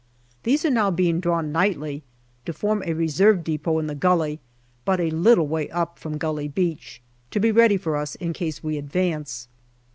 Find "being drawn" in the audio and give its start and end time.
0.89-1.51